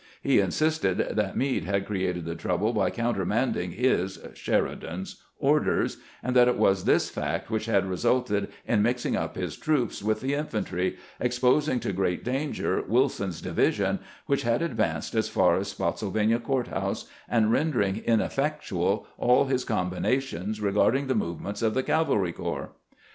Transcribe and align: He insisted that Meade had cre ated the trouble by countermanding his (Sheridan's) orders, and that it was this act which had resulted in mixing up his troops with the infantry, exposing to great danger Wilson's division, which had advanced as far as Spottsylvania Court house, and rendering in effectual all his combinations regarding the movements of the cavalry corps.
He 0.23 0.39
insisted 0.39 0.97
that 0.97 1.37
Meade 1.37 1.65
had 1.65 1.85
cre 1.85 1.97
ated 1.97 2.25
the 2.25 2.33
trouble 2.33 2.73
by 2.73 2.89
countermanding 2.89 3.69
his 3.73 4.17
(Sheridan's) 4.33 5.21
orders, 5.37 5.97
and 6.23 6.35
that 6.35 6.47
it 6.47 6.57
was 6.57 6.85
this 6.85 7.15
act 7.19 7.51
which 7.51 7.67
had 7.67 7.85
resulted 7.87 8.47
in 8.65 8.81
mixing 8.81 9.15
up 9.15 9.35
his 9.35 9.55
troops 9.55 10.01
with 10.01 10.19
the 10.21 10.33
infantry, 10.33 10.97
exposing 11.19 11.79
to 11.81 11.93
great 11.93 12.23
danger 12.23 12.81
Wilson's 12.87 13.41
division, 13.41 13.99
which 14.25 14.41
had 14.41 14.63
advanced 14.63 15.13
as 15.13 15.29
far 15.29 15.55
as 15.57 15.67
Spottsylvania 15.67 16.39
Court 16.39 16.69
house, 16.69 17.05
and 17.29 17.51
rendering 17.51 17.97
in 17.97 18.21
effectual 18.21 19.05
all 19.19 19.45
his 19.45 19.63
combinations 19.63 20.59
regarding 20.59 21.05
the 21.05 21.13
movements 21.13 21.61
of 21.61 21.75
the 21.75 21.83
cavalry 21.83 22.31
corps. 22.31 22.71